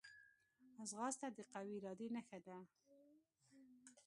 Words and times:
ځغاسته 0.89 1.27
د 1.37 1.39
قوي 1.53 1.73
ارادې 1.79 2.07
نښه 2.15 2.39
ده 2.45 2.57